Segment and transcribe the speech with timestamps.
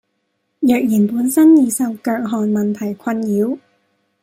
[0.61, 3.59] 若然本身已受腳汗問題困擾